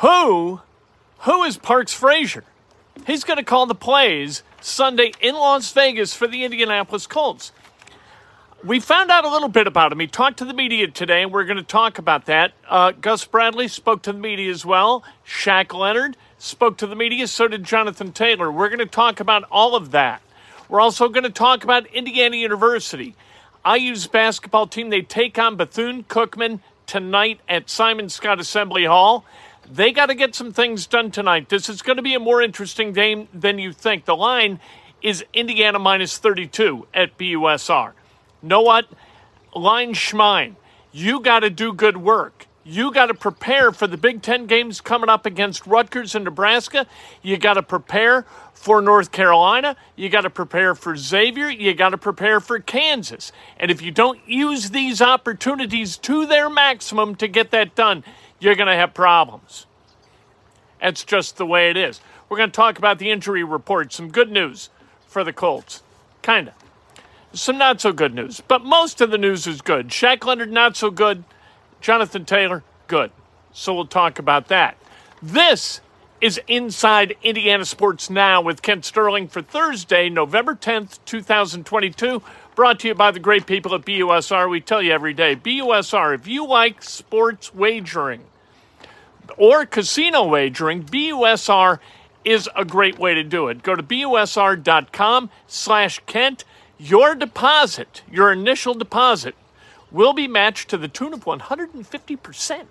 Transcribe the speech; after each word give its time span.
Who, 0.00 0.60
who 1.20 1.42
is 1.44 1.56
Parks 1.56 1.94
Frazier? 1.94 2.44
He's 3.06 3.24
going 3.24 3.38
to 3.38 3.42
call 3.42 3.64
the 3.64 3.74
plays 3.74 4.42
Sunday 4.60 5.12
in 5.22 5.34
Las 5.34 5.72
Vegas 5.72 6.14
for 6.14 6.26
the 6.26 6.44
Indianapolis 6.44 7.06
Colts. 7.06 7.50
We 8.62 8.78
found 8.78 9.10
out 9.10 9.24
a 9.24 9.30
little 9.30 9.48
bit 9.48 9.66
about 9.66 9.92
him. 9.92 10.00
He 10.00 10.06
talked 10.06 10.38
to 10.38 10.44
the 10.44 10.52
media 10.52 10.88
today, 10.88 11.22
and 11.22 11.32
we're 11.32 11.44
going 11.44 11.56
to 11.56 11.62
talk 11.62 11.96
about 11.96 12.26
that. 12.26 12.52
Uh, 12.68 12.92
Gus 12.92 13.24
Bradley 13.24 13.68
spoke 13.68 14.02
to 14.02 14.12
the 14.12 14.18
media 14.18 14.50
as 14.50 14.66
well. 14.66 15.02
Shaq 15.26 15.72
Leonard 15.72 16.18
spoke 16.36 16.76
to 16.78 16.86
the 16.86 16.96
media. 16.96 17.26
So 17.26 17.48
did 17.48 17.64
Jonathan 17.64 18.12
Taylor. 18.12 18.52
We're 18.52 18.68
going 18.68 18.80
to 18.80 18.86
talk 18.86 19.18
about 19.18 19.44
all 19.50 19.74
of 19.74 19.92
that. 19.92 20.20
We're 20.68 20.80
also 20.80 21.08
going 21.08 21.24
to 21.24 21.30
talk 21.30 21.64
about 21.64 21.86
Indiana 21.86 22.36
University. 22.36 23.14
IU's 23.64 24.06
basketball 24.06 24.66
team, 24.66 24.90
they 24.90 25.00
take 25.00 25.38
on 25.38 25.56
Bethune 25.56 26.04
Cookman 26.04 26.60
tonight 26.86 27.40
at 27.48 27.70
Simon 27.70 28.06
Skjodt 28.06 28.40
Assembly 28.40 28.84
Hall. 28.84 29.24
They 29.70 29.92
got 29.92 30.06
to 30.06 30.14
get 30.14 30.34
some 30.34 30.52
things 30.52 30.86
done 30.86 31.10
tonight. 31.10 31.48
This 31.48 31.68
is 31.68 31.82
going 31.82 31.96
to 31.96 32.02
be 32.02 32.14
a 32.14 32.20
more 32.20 32.40
interesting 32.40 32.92
game 32.92 33.28
than 33.34 33.58
you 33.58 33.72
think. 33.72 34.04
The 34.04 34.16
line 34.16 34.60
is 35.02 35.24
Indiana 35.32 35.78
minus 35.78 36.18
32 36.18 36.86
at 36.94 37.18
BUSR. 37.18 37.92
Know 38.42 38.60
what? 38.62 38.86
Line 39.54 39.94
Schmine, 39.94 40.56
you 40.92 41.20
got 41.20 41.40
to 41.40 41.50
do 41.50 41.72
good 41.72 41.96
work. 41.96 42.46
You 42.68 42.92
got 42.92 43.06
to 43.06 43.14
prepare 43.14 43.70
for 43.70 43.86
the 43.86 43.96
Big 43.96 44.22
Ten 44.22 44.46
games 44.46 44.80
coming 44.80 45.08
up 45.08 45.24
against 45.24 45.66
Rutgers 45.68 46.16
and 46.16 46.24
Nebraska. 46.24 46.86
You 47.22 47.36
got 47.36 47.54
to 47.54 47.62
prepare 47.62 48.26
for 48.54 48.82
North 48.82 49.12
Carolina. 49.12 49.76
You 49.94 50.08
got 50.08 50.22
to 50.22 50.30
prepare 50.30 50.74
for 50.74 50.96
Xavier. 50.96 51.48
You 51.48 51.74
got 51.74 51.90
to 51.90 51.98
prepare 51.98 52.40
for 52.40 52.58
Kansas. 52.58 53.30
And 53.56 53.70
if 53.70 53.82
you 53.82 53.92
don't 53.92 54.18
use 54.26 54.70
these 54.70 55.00
opportunities 55.00 55.96
to 55.98 56.26
their 56.26 56.50
maximum 56.50 57.14
to 57.16 57.28
get 57.28 57.52
that 57.52 57.76
done, 57.76 58.02
you're 58.38 58.54
going 58.54 58.68
to 58.68 58.74
have 58.74 58.94
problems. 58.94 59.66
That's 60.80 61.04
just 61.04 61.36
the 61.36 61.46
way 61.46 61.70
it 61.70 61.76
is. 61.76 62.00
We're 62.28 62.36
going 62.36 62.50
to 62.50 62.56
talk 62.56 62.78
about 62.78 62.98
the 62.98 63.10
injury 63.10 63.44
report. 63.44 63.92
Some 63.92 64.10
good 64.10 64.30
news 64.30 64.70
for 65.06 65.24
the 65.24 65.32
Colts. 65.32 65.82
Kind 66.22 66.48
of. 66.48 66.54
Some 67.32 67.58
not 67.58 67.80
so 67.80 67.92
good 67.92 68.14
news. 68.14 68.40
But 68.40 68.64
most 68.64 69.00
of 69.00 69.10
the 69.10 69.18
news 69.18 69.46
is 69.46 69.60
good. 69.60 69.88
Shaq 69.88 70.24
Leonard, 70.24 70.52
not 70.52 70.76
so 70.76 70.90
good. 70.90 71.24
Jonathan 71.80 72.24
Taylor, 72.24 72.62
good. 72.88 73.10
So 73.52 73.74
we'll 73.74 73.86
talk 73.86 74.18
about 74.18 74.48
that. 74.48 74.76
This 75.22 75.80
is 76.20 76.40
Inside 76.48 77.16
Indiana 77.22 77.64
Sports 77.64 78.08
Now 78.10 78.40
with 78.40 78.62
Kent 78.62 78.84
Sterling 78.84 79.28
for 79.28 79.42
Thursday, 79.42 80.08
November 80.08 80.54
10th, 80.54 80.98
2022. 81.04 82.22
Brought 82.56 82.80
to 82.80 82.88
you 82.88 82.94
by 82.94 83.10
the 83.10 83.20
great 83.20 83.44
people 83.44 83.74
at 83.74 83.82
BUSR. 83.82 84.48
We 84.48 84.62
tell 84.62 84.80
you 84.80 84.90
every 84.90 85.12
day 85.12 85.36
BUSR, 85.36 86.14
if 86.14 86.26
you 86.26 86.46
like 86.46 86.82
sports 86.82 87.54
wagering 87.54 88.24
or 89.36 89.66
casino 89.66 90.26
wagering, 90.26 90.82
BUSR 90.82 91.80
is 92.24 92.48
a 92.56 92.64
great 92.64 92.98
way 92.98 93.12
to 93.12 93.22
do 93.22 93.48
it. 93.48 93.62
Go 93.62 93.74
to 93.76 93.82
busr.com 93.82 95.28
slash 95.46 96.00
Kent. 96.06 96.44
Your 96.78 97.14
deposit, 97.14 98.02
your 98.10 98.32
initial 98.32 98.72
deposit, 98.72 99.34
will 99.90 100.14
be 100.14 100.26
matched 100.26 100.70
to 100.70 100.78
the 100.78 100.88
tune 100.88 101.12
of 101.12 101.26
150%. 101.26 102.64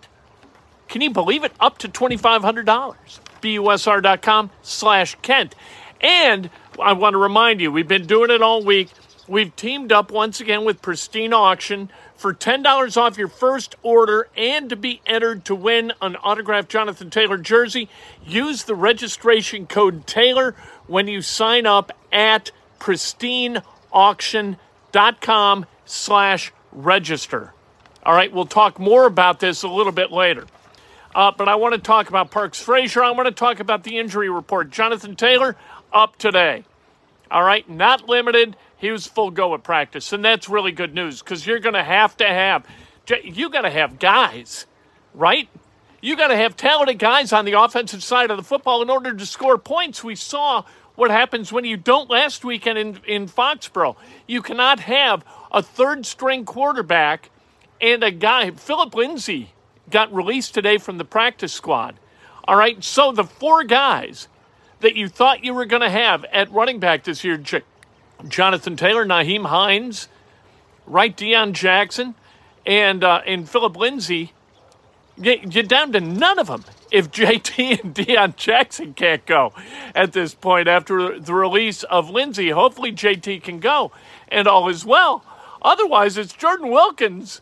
Can 0.88 1.02
you 1.02 1.11
believe 1.11 1.44
it? 1.44 1.52
Up 1.59 1.78
to 1.78 1.88
$2,500. 1.88 2.95
BUSR.com 3.39 4.50
slash 4.63 5.16
Kent. 5.22 5.53
And 6.02 6.50
I 6.80 6.94
want 6.94 7.13
to 7.13 7.19
remind 7.19 7.61
you, 7.61 7.72
we've 7.72 7.88
been 7.88 8.08
doing 8.08 8.31
it 8.31 8.41
all 8.41 8.63
week. 8.63 8.89
We've 9.28 9.56
teamed 9.56 9.92
up 9.92 10.12
once 10.12 10.40
again 10.40 10.66
with 10.66 10.84
Pristine 10.84 11.34
Auction 11.34 11.90
for 12.16 12.31
$10 12.31 12.95
off 12.95 13.18
your 13.18 13.28
first 13.28 13.76
order 13.81 14.28
and 14.38 14.70
to 14.70 14.76
be 14.76 15.02
entered 15.08 15.45
to 15.45 15.56
win 15.56 15.94
an 16.00 16.16
autographed 16.18 16.70
Jonathan 16.70 17.09
Taylor 17.09 17.40
jersey. 17.40 17.90
Use 18.23 18.66
the 18.66 18.76
registration 18.76 19.66
code 19.66 20.06
Taylor 20.06 20.53
when 20.86 21.08
you 21.08 21.23
sign 21.23 21.66
up 21.66 21.92
at 22.12 22.52
pristineauction.com 22.80 25.66
slash 25.86 26.53
register. 26.72 27.52
All 28.03 28.13
right, 28.13 28.31
we'll 28.31 28.46
talk 28.46 28.78
more 28.78 29.07
about 29.07 29.40
this 29.40 29.63
a 29.63 29.68
little 29.68 29.92
bit 29.92 30.12
later. 30.12 30.46
Uh, 31.16 31.31
but 31.36 31.50
I 31.50 31.56
want 31.56 31.74
to 31.74 31.81
talk 31.81 32.09
about 32.09 32.30
Parks 32.30 32.62
Frazier. 32.62 33.03
I 33.03 33.09
want 33.09 33.28
to 33.28 33.34
talk 33.34 33.59
about 33.59 33.84
the 33.84 33.97
injury 33.97 34.30
report. 34.30 34.69
Jonathan 34.69 35.16
Taylor 35.16 35.56
up 35.92 36.16
today. 36.18 36.63
All 37.31 37.42
right, 37.42 37.68
not 37.68 38.07
limited. 38.07 38.56
He 38.78 38.91
was 38.91 39.08
full 39.08 39.31
go 39.31 39.53
at 39.53 39.63
practice, 39.63 40.12
and 40.13 40.24
that's 40.24 40.50
really 40.50 40.72
good 40.72 40.94
news 40.94 41.22
because 41.22 41.46
you're 41.47 41.59
going 41.59 41.75
to 41.75 41.84
have 41.84 42.18
to 42.18 42.25
have 42.25 42.66
you 43.24 43.50
got 43.50 43.62
to 43.62 43.69
have 43.69 44.00
guys, 44.00 44.66
right? 45.13 45.47
You 46.02 46.16
got 46.16 46.28
to 46.28 46.36
have 46.36 46.56
talented 46.56 47.00
guys 47.00 47.34
on 47.34 47.46
the 47.46 47.53
offensive 47.53 48.03
side 48.03 48.31
of 48.31 48.38
the 48.38 48.44
football 48.44 48.81
in 48.81 48.90
order 48.90 49.13
to 49.13 49.25
score 49.25 49.58
points. 49.58 50.03
We 50.03 50.16
saw 50.16 50.63
what 50.96 51.12
happens 51.12 51.52
when 51.52 51.66
you 51.66 51.78
don't 51.78 52.09
last 52.09 52.46
weekend 52.46 52.78
in, 52.78 53.00
in 53.08 53.28
Foxborough. 53.28 53.96
You 54.28 54.41
cannot 54.41 54.80
have 54.81 55.24
a 55.52 55.62
third 55.62 56.06
string 56.06 56.46
quarterback 56.46 57.30
and 57.81 58.03
a 58.03 58.12
guy, 58.12 58.52
Phillip 58.52 58.96
Lindsay, 58.96 59.52
got 59.90 60.13
released 60.13 60.53
today 60.53 60.78
from 60.78 60.97
the 60.97 61.06
practice 61.06 61.53
squad. 61.53 62.00
All 62.47 62.56
right, 62.56 62.84
so 62.84 63.12
the 63.12 63.24
four 63.24 63.63
guys 63.63 64.28
that 64.80 64.96
you 64.96 65.09
thought 65.09 65.44
you 65.44 65.53
were 65.53 65.66
going 65.66 65.81
to 65.81 65.90
have 65.90 66.24
at 66.25 66.52
running 66.52 66.80
back 66.80 67.03
this 67.03 67.24
year 67.24 67.38
Jonathan 68.28 68.75
Taylor, 68.75 69.06
Nyheim 69.06 69.46
Hines, 69.46 70.08
right, 70.86 71.16
Deon 71.16 71.53
Jackson, 71.53 72.16
and, 72.66 73.03
uh, 73.03 73.22
and 73.25 73.50
Phillip 73.50 73.75
Lindsay 73.75 74.34
you're 75.18 75.63
down 75.63 75.94
to 75.94 76.02
none 76.02 76.38
of 76.40 76.47
them 76.47 76.66
if 76.91 77.09
JT 77.12 77.81
and 77.81 77.96
Deon 77.96 78.36
Jackson 78.36 78.94
can't 78.94 79.25
go 79.25 79.53
at 79.96 80.12
this 80.12 80.36
point 80.36 80.68
after 80.68 81.18
the 81.18 81.34
release 81.34 81.84
of 81.84 82.09
Lindsay. 82.09 82.50
Hopefully, 82.50 82.91
JT 82.91 83.41
can 83.41 83.59
go 83.59 83.94
and 84.28 84.46
all 84.46 84.68
is 84.68 84.84
well. 84.84 85.24
Otherwise, 85.62 86.18
it's 86.18 86.34
Jordan 86.34 86.69
Wilkins 86.69 87.40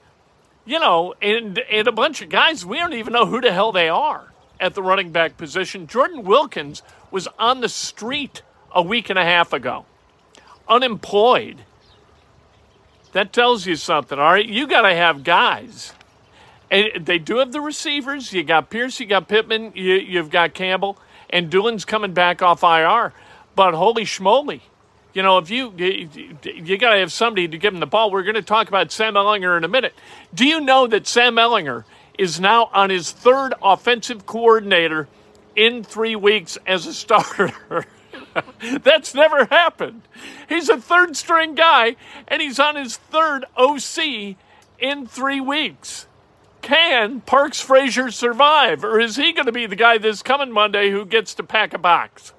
you 0.66 0.80
know, 0.80 1.14
and, 1.22 1.60
and 1.60 1.88
a 1.88 1.92
bunch 1.92 2.22
of 2.22 2.30
guys, 2.30 2.66
we 2.66 2.78
don't 2.78 2.94
even 2.94 3.14
know 3.14 3.26
who 3.26 3.42
the 3.42 3.52
hell 3.52 3.72
they 3.72 3.90
are 3.90 4.32
at 4.60 4.74
the 4.76 4.82
running 4.82 5.12
back 5.12 5.38
position. 5.38 5.88
Jordan 5.88 6.24
Wilkins 6.24 6.82
was 7.12 7.28
on 7.38 7.62
the 7.62 7.70
street 7.70 8.42
a 8.74 8.82
week 8.82 9.10
and 9.10 9.20
a 9.20 9.26
half 9.26 9.52
ago, 9.52 9.86
unemployed. 10.68 11.64
That 13.14 13.32
tells 13.32 13.66
you 13.66 13.76
something, 13.76 14.18
all 14.18 14.32
right? 14.34 14.48
You 14.48 14.68
got 14.68 14.82
to 14.82 14.96
have 14.96 15.24
guys. 15.24 15.94
And 16.72 17.06
they 17.06 17.20
do 17.20 17.38
have 17.38 17.52
the 17.52 17.62
receivers. 17.62 18.34
You 18.34 18.44
got 18.44 18.72
Pierce, 18.72 19.00
you 19.00 19.06
got 19.06 19.28
Pittman, 19.28 19.74
you, 19.76 19.96
you've 19.96 20.32
got 20.32 20.56
Campbell, 20.56 20.98
and 21.30 21.50
Dulin's 21.50 21.86
coming 21.86 22.14
back 22.14 22.42
off 22.42 22.64
IR. 22.64 23.14
But 23.56 23.76
holy 23.76 24.06
schmoly, 24.06 24.62
you 25.14 25.22
know, 25.22 25.38
if 25.38 25.52
you 25.52 25.72
you, 25.78 26.10
you 26.44 26.78
got 26.80 26.94
to 26.94 27.00
have 27.00 27.12
somebody 27.12 27.48
to 27.48 27.58
give 27.58 27.74
him 27.74 27.80
the 27.80 27.86
ball. 27.86 28.10
We're 28.10 28.24
going 28.24 28.34
to 28.34 28.42
talk 28.42 28.68
about 28.68 28.92
Sam 28.92 29.14
Ehlinger 29.14 29.56
in 29.58 29.64
a 29.64 29.68
minute. 29.68 29.94
Do 30.34 30.48
you 30.48 30.60
know 30.60 30.88
that 30.88 31.06
Sam 31.06 31.36
Ehlinger 31.36 31.84
is 32.18 32.40
now 32.40 32.72
on 32.74 32.90
his 32.90 33.12
third 33.12 33.54
offensive 33.62 34.26
coordinator 34.26 35.08
in 35.56 35.84
three 35.84 36.16
weeks 36.16 36.58
as 36.66 36.88
a 36.88 36.94
starter? 36.94 37.54
That's 38.84 39.14
never 39.14 39.46
happened. 39.46 40.02
He's 40.50 40.70
a 40.70 40.78
third 40.78 41.16
string 41.16 41.56
guy, 41.56 41.96
and 42.28 42.42
he's 42.42 42.60
on 42.60 42.76
his 42.76 42.98
third 42.98 43.46
OC 43.58 44.36
in 44.80 45.08
three 45.08 45.42
weeks. 45.42 46.08
Can 46.62 47.22
Parks 47.22 47.60
Frazier 47.60 48.10
survive, 48.10 48.84
or 48.84 49.00
is 49.00 49.18
he 49.18 49.34
going 49.34 49.48
to 49.48 49.52
be 49.52 49.66
the 49.66 49.76
guy 49.76 49.98
this 49.98 50.22
coming 50.22 50.52
Monday 50.52 50.92
who 50.92 51.06
gets 51.06 51.34
to 51.36 51.44
pack 51.44 51.74
a 51.74 51.78
box? 51.78 52.34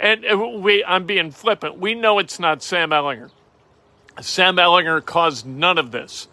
And 0.00 0.24
uh, 0.24 0.36
we, 0.38 0.84
I'm 0.84 1.06
being 1.06 1.30
flippant. 1.30 1.78
We 1.78 1.94
know 1.94 2.18
it's 2.18 2.40
not 2.40 2.62
Sam 2.62 2.90
Ehlinger. 2.90 3.30
Sam 4.20 4.56
Ehlinger 4.56 5.04
caused 5.04 5.46
none 5.46 5.78
of 5.78 5.92
this 5.92 6.28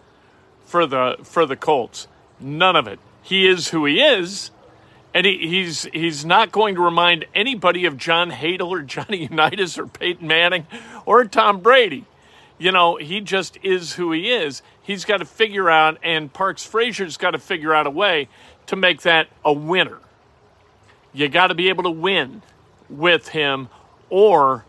for 0.66 0.88
the 0.88 1.18
for 1.24 1.46
the 1.46 1.56
Colts. 1.56 2.08
None 2.40 2.76
of 2.76 2.88
it. 2.88 3.00
He 3.22 3.48
is 3.48 3.70
who 3.70 3.86
he 3.86 4.02
is, 4.02 4.52
and 5.16 5.26
he, 5.26 5.38
he's 5.48 5.84
he's 5.94 6.26
not 6.26 6.52
going 6.52 6.76
to 6.76 6.82
remind 6.82 7.26
anybody 7.34 7.86
of 7.86 7.98
John 7.98 8.30
Hadl 8.32 8.70
or 8.70 8.82
Johnny 8.82 9.24
Unitas 9.30 9.80
or 9.80 9.88
Peyton 9.88 10.28
Manning 10.28 10.68
or 11.06 11.24
Tom 11.24 11.62
Brady. 11.62 12.06
You 12.58 12.74
know, 12.74 12.98
he 12.98 13.22
just 13.22 13.58
is 13.64 13.94
who 13.94 14.12
he 14.12 14.30
is. 14.30 14.62
He's 14.82 15.06
got 15.06 15.18
to 15.18 15.26
figure 15.26 15.70
out, 15.70 15.98
and 16.04 16.32
Parks 16.32 16.66
Frazier's 16.66 17.18
got 17.18 17.32
to 17.32 17.40
figure 17.40 17.74
out 17.74 17.88
a 17.88 17.90
way 17.90 18.28
to 18.68 18.76
make 18.76 19.02
that 19.02 19.28
a 19.44 19.52
winner. 19.52 20.00
You 21.14 21.30
got 21.30 21.48
to 21.48 21.56
be 21.56 21.70
able 21.70 21.84
to 21.84 21.92
win 21.92 22.42
with 22.90 23.30
him, 23.30 23.70
or 24.10 24.66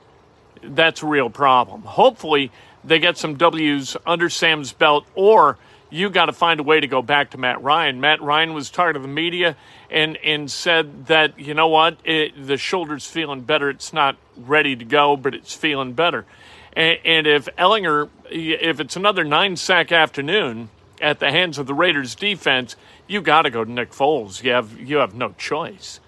that's 0.63 1.03
a 1.03 1.07
real 1.07 1.29
problem. 1.29 1.83
Hopefully, 1.83 2.53
they 2.85 3.01
get 3.01 3.19
some 3.19 3.37
W's 3.37 3.97
under 4.07 4.29
Sam's 4.29 4.73
belt, 4.73 5.07
or 5.17 5.59
you 5.91 6.11
got 6.11 6.27
to 6.27 6.33
find 6.33 6.61
a 6.61 6.63
way 6.63 6.81
to 6.81 6.87
go 6.87 7.03
back 7.03 7.31
to 7.31 7.39
Matt 7.39 7.63
Ryan. 7.63 8.01
Matt 8.01 8.21
Ryan 8.21 8.55
was 8.55 8.71
tired 8.71 8.97
of 8.97 9.03
the 9.03 9.09
media 9.09 9.57
and 9.91 10.17
and 10.19 10.51
said 10.51 11.07
that 11.07 11.39
you 11.39 11.55
know 11.55 11.69
what, 11.69 11.99
it, 12.05 12.47
the 12.47 12.57
shoulder's 12.57 13.07
feeling 13.07 13.43
better. 13.43 13.71
It's 13.71 13.93
not 13.93 14.17
ready 14.37 14.77
to 14.77 14.85
go, 14.85 15.17
but 15.17 15.35
it's 15.35 15.55
feeling 15.55 15.93
better. 15.93 16.25
And, 16.73 16.99
and 17.05 17.27
if 17.27 17.47
Ehlinger, 17.57 18.09
if 18.31 18.81
it's 18.81 18.97
another 18.97 19.25
nine 19.25 19.57
sack 19.57 19.93
afternoon, 19.93 20.69
at 21.01 21.21
the 21.21 21.31
hands 21.31 21.59
of 21.59 21.67
the 21.67 21.75
Raiders 21.75 22.15
defense, 22.15 22.77
you 23.07 23.21
got 23.21 23.43
to 23.43 23.51
go 23.51 23.65
to 23.65 23.71
Nick 23.71 23.91
Foles. 23.93 24.43
You 24.43 24.53
have 24.53 24.79
you 24.79 24.97
have 24.97 25.15
no 25.15 25.33
choice. 25.33 26.01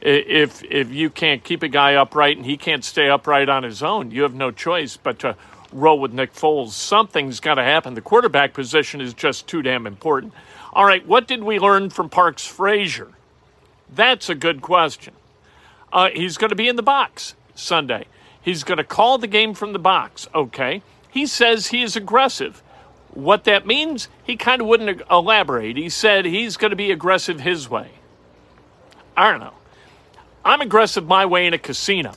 If 0.00 0.62
if 0.64 0.90
you 0.90 1.10
can't 1.10 1.42
keep 1.42 1.62
a 1.62 1.68
guy 1.68 1.94
upright 1.94 2.36
and 2.36 2.46
he 2.46 2.56
can't 2.56 2.84
stay 2.84 3.08
upright 3.08 3.48
on 3.48 3.62
his 3.62 3.82
own, 3.82 4.10
you 4.10 4.22
have 4.22 4.34
no 4.34 4.50
choice 4.50 4.96
but 4.96 5.18
to 5.20 5.36
roll 5.76 6.00
with 6.00 6.12
Nick 6.12 6.34
Foles. 6.34 6.70
Something's 6.70 7.40
got 7.40 7.54
to 7.54 7.62
happen. 7.62 7.94
The 7.94 8.00
quarterback 8.00 8.54
position 8.54 9.00
is 9.00 9.14
just 9.14 9.46
too 9.46 9.62
damn 9.62 9.86
important. 9.86 10.32
All 10.72 10.84
right, 10.84 11.06
what 11.06 11.28
did 11.28 11.44
we 11.44 11.58
learn 11.58 11.90
from 11.90 12.08
Parks 12.08 12.46
Frazier? 12.46 13.12
That's 13.94 14.28
a 14.28 14.34
good 14.34 14.62
question. 14.62 15.14
Uh, 15.92 16.10
he's 16.12 16.36
going 16.36 16.50
to 16.50 16.56
be 16.56 16.68
in 16.68 16.76
the 16.76 16.82
box 16.82 17.34
Sunday. 17.54 18.06
He's 18.42 18.64
going 18.64 18.78
to 18.78 18.84
call 18.84 19.18
the 19.18 19.26
game 19.26 19.54
from 19.54 19.72
the 19.72 19.78
box. 19.78 20.28
Okay. 20.34 20.82
He 21.10 21.26
says 21.26 21.68
he 21.68 21.82
is 21.82 21.96
aggressive. 21.96 22.62
What 23.10 23.44
that 23.44 23.66
means, 23.66 24.08
he 24.24 24.36
kind 24.36 24.60
of 24.60 24.68
wouldn't 24.68 25.02
elaborate. 25.10 25.76
He 25.76 25.88
said 25.88 26.26
he's 26.26 26.56
going 26.56 26.70
to 26.70 26.76
be 26.76 26.90
aggressive 26.90 27.40
his 27.40 27.70
way. 27.70 27.90
I 29.16 29.30
don't 29.30 29.40
know. 29.40 29.54
I'm 30.44 30.60
aggressive 30.60 31.06
my 31.06 31.24
way 31.24 31.46
in 31.46 31.54
a 31.54 31.58
casino, 31.58 32.12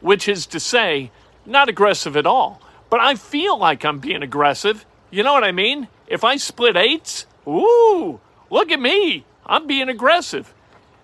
which 0.00 0.28
is 0.28 0.46
to 0.46 0.60
say, 0.60 1.12
not 1.46 1.68
aggressive 1.68 2.16
at 2.16 2.26
all. 2.26 2.60
But 2.90 3.00
I 3.00 3.14
feel 3.14 3.58
like 3.58 3.84
I'm 3.84 3.98
being 3.98 4.22
aggressive. 4.22 4.86
You 5.10 5.22
know 5.22 5.32
what 5.32 5.44
I 5.44 5.52
mean? 5.52 5.88
If 6.06 6.24
I 6.24 6.36
split 6.36 6.76
eights, 6.76 7.26
ooh, 7.46 8.20
look 8.50 8.70
at 8.70 8.80
me. 8.80 9.24
I'm 9.46 9.66
being 9.66 9.88
aggressive. 9.88 10.54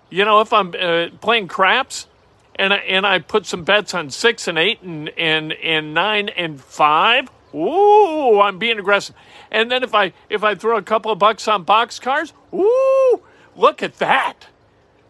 You 0.09 0.25
know, 0.25 0.41
if 0.41 0.53
I'm 0.53 0.73
uh, 0.79 1.09
playing 1.21 1.47
craps 1.47 2.07
and 2.55 2.73
I, 2.73 2.77
and 2.77 3.05
I 3.05 3.19
put 3.19 3.45
some 3.45 3.63
bets 3.63 3.93
on 3.93 4.09
six 4.09 4.47
and 4.47 4.57
eight 4.57 4.81
and, 4.81 5.09
and, 5.17 5.53
and 5.53 5.93
nine 5.93 6.29
and 6.29 6.61
five, 6.61 7.29
Ooh, 7.55 8.41
I'm 8.41 8.59
being 8.59 8.77
aggressive. 8.79 9.15
And 9.49 9.71
then 9.71 9.81
if 9.81 9.95
I 9.95 10.11
if 10.29 10.43
I 10.43 10.55
throw 10.55 10.77
a 10.77 10.81
couple 10.81 11.11
of 11.11 11.19
bucks 11.19 11.47
on 11.47 11.63
box 11.63 11.99
cars, 11.99 12.33
ooh, 12.53 13.21
look 13.55 13.81
at 13.81 13.97
that. 13.99 14.47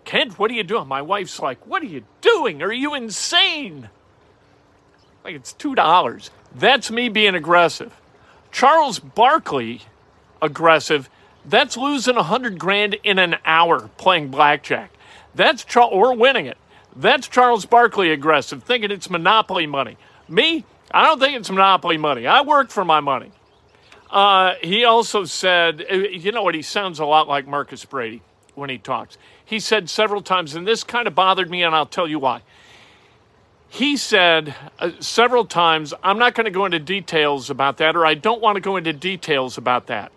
Kent, 0.04 0.38
what 0.38 0.52
are 0.52 0.54
you 0.54 0.64
doing? 0.64 0.88
My 0.88 1.02
wife's 1.02 1.40
like, 1.40 1.66
What 1.66 1.82
are 1.82 1.88
you 1.88 2.04
doing? 2.22 2.62
Are 2.62 2.72
you 2.72 2.94
insane? 2.94 3.90
Like 5.24 5.34
it's 5.34 5.54
two 5.54 5.74
dollars. 5.74 6.30
That's 6.58 6.90
me 6.90 7.10
being 7.10 7.36
aggressive. 7.36 7.94
Charles 8.52 9.00
Barkley, 9.00 9.82
aggressive. 10.42 11.10
That's 11.44 11.76
losing 11.76 12.16
a 12.16 12.24
hundred 12.24 12.58
grand 12.58 12.96
in 13.04 13.20
an 13.20 13.36
hour 13.46 13.90
playing 13.98 14.30
blackjack. 14.30 14.92
That's 15.36 15.66
Char- 15.66 15.90
or 15.90 16.16
winning 16.16 16.46
it. 16.46 16.58
That's 16.96 17.28
Charles 17.28 17.66
Barkley 17.66 18.12
aggressive, 18.12 18.64
thinking 18.64 18.90
it's 18.90 19.10
monopoly 19.10 19.68
money. 19.68 19.98
Me, 20.30 20.64
I 20.92 21.06
don't 21.06 21.20
think 21.20 21.36
it's 21.36 21.50
monopoly 21.50 21.98
money. 21.98 22.26
I 22.26 22.42
work 22.42 22.70
for 22.70 22.86
my 22.86 23.02
money. 23.02 23.32
Uh, 24.10 24.54
he 24.62 24.86
also 24.86 25.26
said, 25.26 25.86
uh, 25.92 25.96
you 25.96 26.32
know 26.32 26.44
what? 26.44 26.56
He 26.56 26.62
sounds 26.62 27.00
a 27.00 27.06
lot 27.06 27.28
like 27.28 27.46
Marcus 27.48 27.84
Brady 27.84 28.22
when 28.54 28.70
he 28.70 28.78
talks. 28.78 29.18
He 29.44 29.60
said 29.60 29.90
several 29.90 30.22
times, 30.22 30.56
and 30.56 30.66
this 30.66 30.86
kind 30.86 31.06
of 31.06 31.14
bothered 31.14 31.50
me, 31.50 31.64
and 31.64 31.76
I'll 31.76 31.86
tell 31.86 32.08
you 32.08 32.20
why. 32.20 32.42
He 33.76 33.98
said 33.98 34.56
uh, 34.80 34.92
several 35.02 35.44
times, 35.44 35.94
I'm 36.02 36.18
not 36.18 36.34
going 36.34 36.46
to 36.46 36.52
go 36.52 36.64
into 36.64 36.80
details 36.80 37.50
about 37.50 37.76
that, 37.80 37.98
or 37.98 38.06
I 38.06 38.14
don't 38.14 38.42
want 38.42 38.56
to 38.56 38.62
go 38.62 38.78
into 38.78 38.94
details 38.94 39.58
about 39.58 39.88
that. 39.88 40.14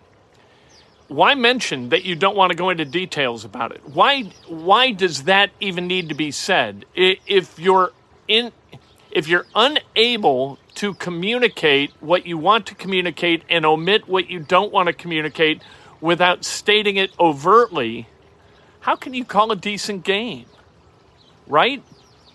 Why 1.09 1.35
mention 1.35 1.89
that 1.89 2.05
you 2.05 2.15
don't 2.15 2.37
want 2.37 2.53
to 2.53 2.57
go 2.57 2.71
into 2.71 2.85
details 2.85 3.45
about 3.45 3.73
it? 3.73 3.81
Why, 3.85 4.31
why 4.47 4.93
does 4.93 5.25
that 5.25 5.51
even 5.59 5.89
need 5.89 6.09
to 6.11 6.15
be 6.15 6.31
said? 6.31 6.85
If 6.95 7.59
you're 7.59 7.91
in, 8.29 8.53
if 9.11 9.27
you're 9.27 9.47
unable 9.57 10.61
to 10.77 10.95
communicate 10.95 11.91
what 11.99 12.27
you 12.27 12.39
want 12.39 12.65
to 12.67 12.77
communicate 12.77 13.43
and 13.51 13.67
omit 13.67 14.07
what 14.07 14.31
you 14.31 14.39
don't 14.39 14.73
want 14.73 14.87
to 14.87 14.93
communicate 14.93 15.63
without 16.01 16.45
stating 16.45 16.95
it 16.95 17.11
overtly, 17.19 18.07
how 18.79 18.95
can 18.95 19.15
you 19.15 19.25
call 19.25 19.51
a 19.51 19.57
decent 19.57 20.05
game? 20.05 20.47
Right? 21.49 21.83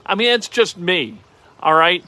I 0.06 0.16
mean, 0.16 0.30
it's 0.30 0.48
just 0.48 0.78
me. 0.78 1.20
All 1.62 1.74
right? 1.74 2.04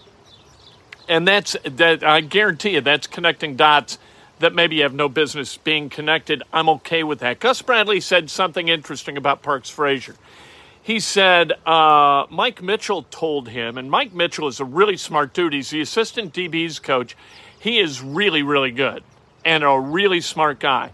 And 1.07 1.27
that's 1.27 1.55
that 1.63 2.03
I 2.03 2.21
guarantee 2.21 2.71
you 2.71 2.81
that's 2.81 3.07
connecting 3.07 3.55
dots 3.55 3.99
that 4.39 4.53
maybe 4.53 4.81
have 4.81 4.93
no 4.93 5.07
business 5.07 5.55
being 5.57 5.89
connected. 5.89 6.43
I'm 6.51 6.67
okay 6.69 7.03
with 7.03 7.19
that. 7.19 7.39
Gus 7.39 7.61
Bradley 7.61 8.01
said 8.01 8.29
something 8.29 8.67
interesting 8.67 9.15
about 9.15 9.41
Parks 9.41 9.69
Frazier 9.69 10.15
he 10.85 10.99
said 10.99 11.51
uh, 11.65 12.27
Mike 12.29 12.61
Mitchell 12.61 13.07
told 13.09 13.49
him, 13.49 13.79
and 13.79 13.89
Mike 13.89 14.13
Mitchell 14.13 14.47
is 14.47 14.59
a 14.59 14.65
really 14.65 14.97
smart 14.97 15.33
dude. 15.33 15.51
He's 15.51 15.71
the 15.71 15.81
assistant 15.81 16.31
DB's 16.31 16.77
coach. 16.77 17.17
He 17.59 17.79
is 17.79 18.03
really, 18.03 18.43
really 18.43 18.69
good 18.69 19.03
and 19.43 19.63
a 19.63 19.79
really 19.79 20.21
smart 20.21 20.59
guy. 20.59 20.91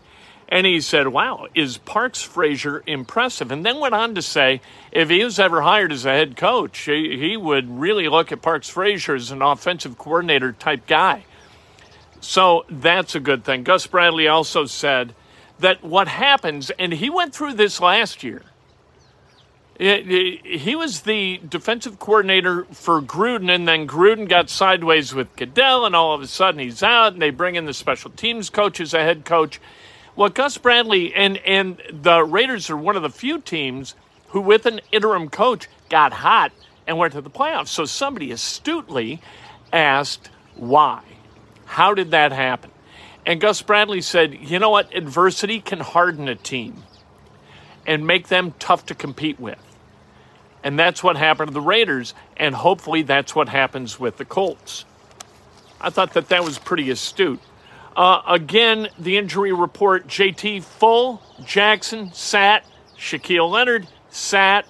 And 0.51 0.68
he 0.68 0.81
said, 0.81 1.07
Wow, 1.07 1.48
is 1.56 1.77
Parks 1.77 2.21
Frazier 2.21 2.83
impressive? 2.86 3.51
And 3.51 3.65
then 3.65 3.80
went 3.80 3.95
on 3.95 4.15
to 4.15 4.21
say, 4.21 4.59
if 4.92 5.09
he 5.09 5.24
was 5.24 5.39
ever 5.39 5.62
hired 5.62 5.94
as 5.94 6.06
a 6.06 6.09
head 6.09 6.36
coach, 6.36 6.77
he, 6.80 7.18
he 7.18 7.38
would 7.38 7.80
really 7.80 8.09
look 8.09 8.33
at 8.33 8.42
Parks 8.42 8.68
Frazier 8.68 9.15
as 9.15 9.31
an 9.31 9.42
offensive 9.42 9.98
coordinator 9.98 10.51
type 10.51 10.86
guy. 10.86 11.24
So 12.19 12.65
that's 12.69 13.15
a 13.15 13.21
good 13.21 13.45
thing. 13.45 13.63
Gus 13.63 13.88
Bradley 13.88 14.27
also 14.27 14.65
said 14.65 15.15
that 15.59 15.83
what 15.83 16.09
happens, 16.09 16.69
and 16.71 16.92
he 16.92 17.09
went 17.09 17.33
through 17.33 17.54
this 17.54 17.80
last 17.80 18.21
year, 18.21 18.44
he 19.80 20.75
was 20.75 21.01
the 21.01 21.39
defensive 21.47 21.97
coordinator 21.97 22.65
for 22.65 23.01
Gruden, 23.01 23.50
and 23.50 23.68
then 23.68 23.88
Gruden 23.88 24.30
got 24.30 24.50
sideways 24.50 25.15
with 25.15 25.36
Goodell, 25.36 25.86
and 25.86 25.95
all 25.95 26.13
of 26.13 26.21
a 26.21 26.27
sudden 26.27 26.59
he's 26.59 26.83
out, 26.83 27.13
and 27.13 27.21
they 27.21 27.31
bring 27.31 27.56
in 27.56 27.65
the 27.65 27.74
special 27.74 28.12
teams 28.12 28.51
coach 28.51 28.80
as 28.80 28.94
a 28.94 29.00
head 29.00 29.25
coach. 29.25 29.59
Well, 30.21 30.29
Gus 30.29 30.56
Bradley 30.59 31.15
and, 31.15 31.38
and 31.38 31.81
the 31.89 32.23
Raiders 32.23 32.69
are 32.69 32.77
one 32.77 32.95
of 32.95 33.01
the 33.01 33.09
few 33.09 33.41
teams 33.41 33.95
who, 34.27 34.39
with 34.39 34.68
an 34.68 34.79
interim 34.91 35.29
coach, 35.29 35.68
got 35.89 36.13
hot 36.13 36.51
and 36.85 37.00
went 37.00 37.13
to 37.13 37.21
the 37.21 37.29
playoffs. 37.31 37.69
So 37.69 37.85
somebody 37.85 38.31
astutely 38.31 39.19
asked 39.73 40.29
why. 40.56 41.01
How 41.65 41.95
did 41.95 42.12
that 42.12 42.33
happen? 42.33 42.69
And 43.25 43.41
Gus 43.41 43.63
Bradley 43.63 44.01
said, 44.01 44.35
you 44.35 44.59
know 44.59 44.69
what? 44.69 44.95
Adversity 44.95 45.59
can 45.59 45.79
harden 45.79 46.27
a 46.27 46.35
team 46.35 46.83
and 47.88 48.06
make 48.06 48.27
them 48.27 48.53
tough 48.59 48.85
to 48.85 48.94
compete 48.94 49.39
with. 49.39 49.57
And 50.63 50.77
that's 50.77 51.03
what 51.03 51.18
happened 51.18 51.47
to 51.47 51.53
the 51.56 51.62
Raiders, 51.62 52.13
and 52.38 52.53
hopefully 52.53 53.01
that's 53.01 53.33
what 53.33 53.50
happens 53.50 54.00
with 54.00 54.18
the 54.18 54.25
Colts. 54.25 54.85
I 55.81 55.89
thought 55.89 56.13
that 56.13 56.29
that 56.29 56.44
was 56.44 56.59
pretty 56.59 56.91
astute. 56.91 57.39
Uh, 57.96 58.22
again, 58.28 58.88
the 58.98 59.18
injury 59.18 59.52
report 59.52 60.08
JT 60.08 60.64
full, 60.64 61.22
Jackson 61.46 62.12
sat, 62.14 62.66
Shaquille 62.98 63.50
Leonard 63.50 63.88
sat, 64.10 64.66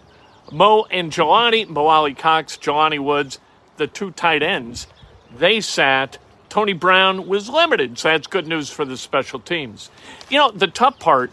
Mo 0.51 0.85
and 0.89 1.11
Jelani, 1.11 1.67
Mo 1.67 1.85
Alie-Cox, 1.85 2.57
Jelani 2.57 2.99
Woods, 2.99 3.39
the 3.77 3.87
two 3.87 4.11
tight 4.11 4.43
ends, 4.43 4.87
they 5.35 5.61
sat. 5.61 6.17
Tony 6.49 6.73
Brown 6.73 7.27
was 7.27 7.47
limited, 7.47 7.97
so 7.97 8.09
that's 8.09 8.27
good 8.27 8.45
news 8.45 8.69
for 8.69 8.83
the 8.83 8.97
special 8.97 9.39
teams. 9.39 9.89
You 10.29 10.37
know, 10.37 10.51
the 10.51 10.67
tough 10.67 10.99
part 10.99 11.31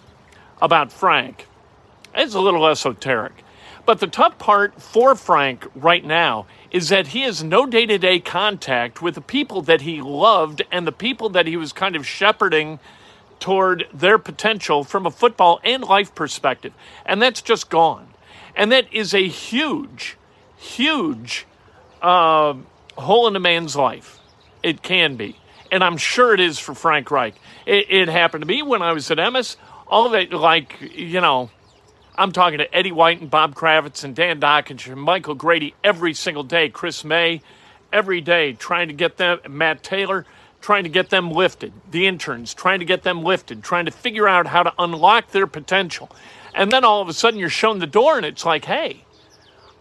about 0.63 0.93
Frank 0.93 1.49
is 2.17 2.35
a 2.35 2.41
little 2.41 2.67
esoteric. 2.67 3.33
But 3.89 4.01
the 4.01 4.07
tough 4.07 4.39
part 4.39 4.83
for 4.83 5.15
Frank 5.15 5.67
right 5.75 6.05
now 6.05 6.45
is 6.71 6.91
that 6.91 7.07
he 7.07 7.23
has 7.23 7.43
no 7.43 7.65
day 7.65 7.87
to 7.87 7.97
day 7.97 8.21
contact 8.21 9.01
with 9.01 9.15
the 9.15 9.23
people 9.23 9.63
that 9.63 9.81
he 9.81 10.03
loved 10.03 10.61
and 10.71 10.87
the 10.87 10.93
people 10.93 11.31
that 11.31 11.47
he 11.47 11.57
was 11.57 11.73
kind 11.73 11.97
of 11.97 12.07
shepherding 12.07 12.81
toward 13.41 13.87
their 13.91 14.19
potential 14.19 14.85
from 14.85 15.07
a 15.07 15.11
football 15.11 15.59
and 15.65 15.83
life 15.83 16.15
perspective. 16.15 16.75
And 17.07 17.23
that's 17.23 17.41
just 17.41 17.71
gone. 17.71 18.09
And 18.55 18.71
that 18.73 18.93
is 18.93 19.15
a 19.15 19.27
huge, 19.27 20.19
huge 20.59 21.47
uh, 22.03 22.57
hole 22.99 23.27
in 23.27 23.37
a 23.37 23.41
man's 23.41 23.75
life. 23.75 24.19
It 24.63 24.83
can 24.83 25.17
be. 25.17 25.39
And 25.73 25.83
I'm 25.83 25.97
sure 25.97 26.35
it 26.35 26.41
is 26.41 26.59
for 26.59 26.75
Frank 26.75 27.11
Reich. 27.11 27.37
It, 27.65 27.87
it 27.89 28.09
happened 28.11 28.43
to 28.43 28.47
me 28.47 28.61
when 28.61 28.83
I 28.83 28.93
was 28.93 29.11
at 29.11 29.17
Emmis. 29.17 29.57
All 29.87 30.05
of 30.05 30.13
it, 30.13 30.31
like, 30.31 30.77
you 30.95 31.23
know, 31.23 31.49
I'm 32.19 32.33
talking 32.33 32.59
to 32.59 32.75
Eddie 32.75 32.91
White 32.91 33.21
and 33.21 33.31
Bob 33.31 33.55
Kravitz 33.55 34.03
and 34.03 34.13
Dan 34.13 34.41
Dakich 34.41 34.91
and 34.91 35.01
Michael 35.01 35.37
Grady 35.37 35.77
every 35.85 36.13
single 36.15 36.43
day, 36.43 36.69
Chris 36.69 37.05
May, 37.05 37.41
every 37.93 38.21
day, 38.21 38.55
trying 38.55 38.89
to 38.89 38.95
get 38.95 39.19
them, 39.19 39.39
Matt 39.49 39.85
Taylor, 39.85 40.27
trying 40.61 40.83
to 40.83 40.89
get 40.89 41.11
them 41.11 41.31
lifted, 41.31 41.73
the 41.93 42.09
interns, 42.09 42.55
trying 42.55 42.81
to 42.81 42.85
get 42.85 43.05
them 43.05 43.23
lifted, 43.23 43.63
trying 43.63 43.85
to 43.85 43.93
figure 43.93 44.27
out 44.27 44.49
how 44.49 44.65
to 44.65 44.73
unlock 44.81 45.31
their 45.31 45.47
potential. 45.47 46.11
And 46.57 46.73
then 46.73 46.85
all 46.85 47.01
of 47.01 47.09
a 47.09 47.13
sudden 47.13 47.39
you're 47.39 47.49
shown 47.49 47.79
the 47.79 47.87
door 47.87 48.17
and 48.17 48.27
it's 48.27 48.45
like, 48.45 48.65
hey, 48.65 49.05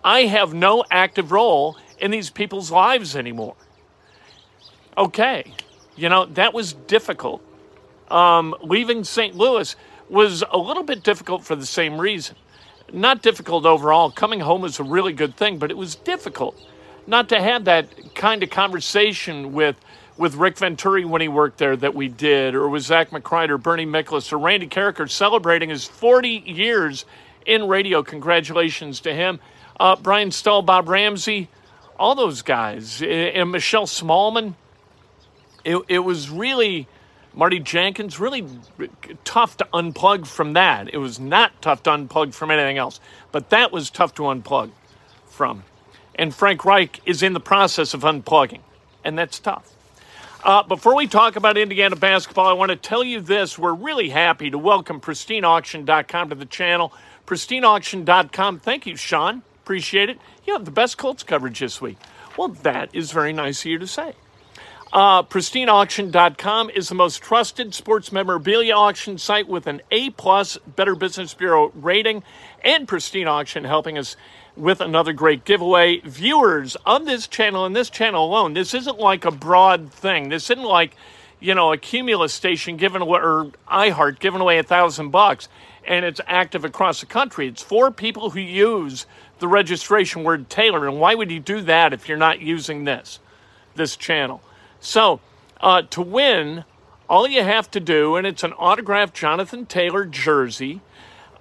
I 0.04 0.28
have 0.28 0.54
no 0.54 0.86
active 0.92 1.32
role 1.32 1.76
in 1.98 2.12
these 2.12 2.30
people's 2.30 2.70
lives 2.70 3.16
anymore. 3.16 3.56
Okay, 4.96 5.56
you 5.96 6.08
know, 6.08 6.26
that 6.26 6.54
was 6.54 6.74
difficult. 6.74 7.42
Um, 8.12 8.56
leaving 8.62 9.04
St. 9.04 9.36
Louis, 9.36 9.76
was 10.10 10.44
a 10.52 10.58
little 10.58 10.84
bit 10.84 11.04
difficult 11.04 11.44
for 11.44 11.56
the 11.56 11.66
same 11.66 12.00
reason. 12.00 12.36
Not 12.92 13.22
difficult 13.22 13.66
overall. 13.66 14.12
Coming 14.12 14.40
home 14.40 14.64
is 14.64 14.80
a 14.80 14.84
really 14.84 15.14
good 15.14 15.36
thing, 15.36 15.58
but 15.58 15.72
it 15.72 15.78
was 15.78 15.96
difficult 15.96 16.58
not 17.08 17.30
to 17.30 17.42
have 17.42 17.66
that 17.66 18.14
kind 18.14 18.44
of 18.44 18.50
conversation 18.50 19.54
with 19.54 19.78
with 20.18 20.34
Rick 20.34 20.58
Venturi 20.58 21.06
when 21.06 21.22
he 21.22 21.28
worked 21.28 21.60
there 21.60 21.76
that 21.78 21.94
we 21.94 22.08
did, 22.08 22.56
or 22.56 22.68
with 22.70 22.82
Zach 22.82 23.12
McCrider, 23.12 23.62
Bernie 23.62 23.86
Miklasz, 23.86 24.34
or 24.34 24.40
Randy 24.40 24.68
Karraker 24.68 25.08
celebrating 25.08 25.70
his 25.70 25.86
40 25.86 26.44
years 26.46 27.06
in 27.46 27.68
radio. 27.68 28.02
Congratulations 28.02 29.00
to 29.02 29.14
him. 29.14 29.40
Uh, 29.80 29.96
Brian 29.96 30.32
Stull, 30.32 30.64
Bob 30.64 30.90
Ramsey, 30.90 31.50
all 32.00 32.16
those 32.16 32.42
guys, 32.42 33.04
and 33.04 33.52
Michelle 33.52 33.86
Smallman. 33.86 34.56
It, 35.64 35.78
it 35.88 36.00
was 36.00 36.32
really 36.32 36.88
Marty 37.38 37.60
Jenkins, 37.60 38.20
really 38.20 38.48
tough 39.24 39.58
to 39.58 39.68
unplug 39.72 40.26
from 40.26 40.54
that. 40.54 40.92
It 40.92 40.98
was 40.98 41.20
not 41.20 41.62
tough 41.62 41.84
to 41.84 41.92
unplug 41.92 42.34
from 42.34 42.50
anything 42.50 42.80
else, 42.80 43.00
but 43.32 43.52
that 43.52 43.72
was 43.72 43.92
tough 43.92 44.16
to 44.16 44.24
unplug 44.24 44.72
from. 45.28 45.64
And 46.16 46.34
Frank 46.34 46.66
Reich 46.66 47.00
is 47.06 47.22
in 47.22 47.34
the 47.34 47.40
process 47.40 47.94
of 47.94 48.02
unplugging, 48.02 48.62
and 49.04 49.20
that's 49.20 49.38
tough. 49.38 49.72
Uh, 50.44 50.64
before 50.64 50.96
we 50.96 51.06
talk 51.06 51.36
about 51.36 51.58
Indiana 51.58 51.96
basketball, 51.96 52.48
I 52.48 52.54
want 52.54 52.72
to 52.72 52.76
tell 52.76 53.04
you 53.04 53.22
this. 53.22 53.60
We're 53.60 53.72
really 53.72 54.10
happy 54.10 54.50
to 54.50 54.58
welcome 54.58 55.00
pristineauction.com 55.00 56.30
to 56.30 56.36
the 56.36 56.46
channel. 56.46 56.92
Pristineauction.com. 57.28 58.62
Thank 58.62 58.88
you, 58.88 58.96
Sean. 58.96 59.44
Appreciate 59.64 60.10
it. 60.10 60.18
You 60.48 60.54
have 60.54 60.66
the 60.66 60.72
best 60.72 60.98
Colts 60.98 61.22
coverage 61.22 61.60
this 61.60 61.80
week. 61.80 61.98
Well, 62.36 62.48
that 62.48 62.90
is 62.94 63.12
very 63.12 63.32
nice 63.32 63.60
of 63.62 63.68
you 63.68 63.78
to 63.78 63.86
say. 63.86 64.14
Uh, 64.94 65.22
pristineauction.com 65.22 66.70
is 66.70 66.88
the 66.88 66.96
most 66.96 67.22
trusted 67.22 67.74
sports 67.74 68.12
memorabilia 68.12 68.74
auction 68.74 69.18
site 69.18 69.48
with 69.48 69.68
an 69.68 69.82
A 69.92 70.12
plus 70.12 70.58
Better 70.66 70.96
Business 70.96 71.34
Bureau 71.34 71.72
rating, 71.76 72.24
and 72.64 72.88
Pristine 72.88 73.28
Auction 73.28 73.66
helping 73.66 73.98
us 73.98 74.16
with 74.56 74.80
another 74.80 75.12
great 75.12 75.44
giveaway. 75.44 76.00
Viewers 76.00 76.78
of 76.86 77.06
this 77.06 77.28
channel 77.28 77.66
and 77.66 77.76
this 77.76 77.90
channel 77.90 78.26
alone, 78.26 78.54
this 78.54 78.74
isn't 78.74 78.98
like 78.98 79.26
a 79.26 79.32
broad 79.32 79.92
thing. 79.92 80.30
This 80.30 80.50
isn't 80.50 80.64
like, 80.64 80.96
you 81.42 81.54
know, 81.54 81.74
a 81.74 81.78
Cumulus 81.78 82.34
station 82.34 82.78
giving 82.78 83.02
away 83.02 83.20
or 83.20 83.52
iHeart 83.70 84.20
giving 84.20 84.42
away 84.42 84.58
a 84.58 84.64
thousand 84.64 85.10
bucks 85.10 85.50
and 85.86 86.06
it's 86.06 86.22
active 86.28 86.66
across 86.66 87.02
the 87.02 87.06
country. 87.06 87.48
It's 87.48 87.62
for 87.62 87.92
people 87.92 88.32
who 88.32 88.40
use 88.40 89.06
the 89.40 89.48
registration 89.48 90.24
word 90.24 90.50
Taylor. 90.50 90.88
And 90.88 91.00
why 91.00 91.14
would 91.14 91.30
you 91.30 91.40
do 91.40 91.62
that 91.62 91.94
if 91.94 92.08
you're 92.08 92.18
not 92.18 92.40
using 92.40 92.86
this, 92.86 93.20
this 93.76 93.96
channel? 93.96 94.42
So, 94.80 95.20
uh, 95.60 95.84
to 95.90 96.02
win, 96.02 96.64
all 97.10 97.28
you 97.28 97.44
have 97.44 97.70
to 97.72 97.80
do, 97.80 98.16
and 98.16 98.28
it's 98.28 98.44
an 98.44 98.54
autographed 98.54 99.16
Jonathan 99.16 99.66
Taylor 99.66 100.06
jersey, 100.06 100.82